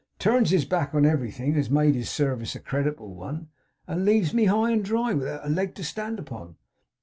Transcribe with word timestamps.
'Turns 0.17 0.49
his 0.49 0.65
back 0.65 0.95
on 0.95 1.05
everything 1.05 1.55
as 1.55 1.69
made 1.69 1.93
his 1.93 2.09
service 2.09 2.55
a 2.55 2.59
creditable 2.59 3.13
one, 3.13 3.49
and 3.85 4.03
leaves 4.03 4.33
me 4.33 4.45
high 4.45 4.71
and 4.71 4.83
dry, 4.83 5.13
without 5.13 5.45
a 5.45 5.47
leg 5.49 5.75
to 5.75 5.83
stand 5.83 6.17
upon. 6.17 6.55